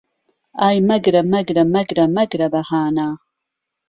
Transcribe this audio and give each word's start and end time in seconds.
ئای 0.61 0.77
مهگره 0.89 1.21
مهگره 1.33 1.63
مهگره 1.73 2.05
مهگره 2.15 2.47
بههانه 2.53 3.07